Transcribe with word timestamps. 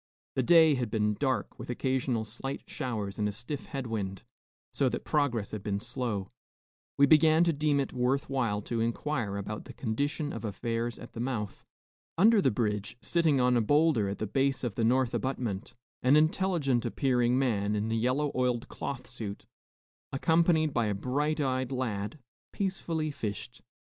The 0.33 0.41
day 0.41 0.73
had 0.73 0.89
been 0.89 1.13
dark, 1.13 1.59
with 1.59 1.69
occasional 1.69 2.25
slight 2.25 2.63
showers 2.65 3.19
and 3.19 3.29
a 3.29 3.31
stiff 3.31 3.67
head 3.67 3.85
wind, 3.85 4.23
so 4.73 4.89
that 4.89 5.05
progress 5.05 5.51
had 5.51 5.61
been 5.61 5.79
slow. 5.79 6.31
We 6.97 7.05
began 7.05 7.43
to 7.43 7.53
deem 7.53 7.79
it 7.79 7.93
worth 7.93 8.27
while 8.27 8.63
to 8.63 8.81
inquire 8.81 9.37
about 9.37 9.65
the 9.65 9.73
condition 9.73 10.33
of 10.33 10.43
affairs 10.43 10.97
at 10.97 11.13
the 11.13 11.19
mouth. 11.19 11.63
Under 12.17 12.41
the 12.41 12.49
bridge, 12.49 12.97
sitting 12.99 13.39
on 13.39 13.55
a 13.55 13.61
bowlder 13.61 14.09
at 14.09 14.17
the 14.17 14.25
base 14.25 14.63
of 14.63 14.73
the 14.73 14.83
north 14.83 15.13
abutment, 15.13 15.75
an 16.01 16.15
intelligent 16.15 16.83
appearing 16.83 17.37
man 17.37 17.75
in 17.75 17.91
a 17.91 17.95
yellow 17.95 18.31
oiled 18.33 18.67
cloth 18.69 19.05
suit, 19.05 19.45
accompanied 20.11 20.73
by 20.73 20.87
a 20.87 20.95
bright 20.95 21.39
eyed 21.39 21.71
lad, 21.71 22.17
peacefully 22.51 23.11
fished. 23.11 23.61